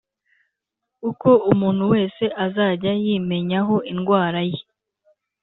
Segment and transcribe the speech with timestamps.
[1.09, 4.59] Uko umuntu wese azajya yimenyaho indwara ye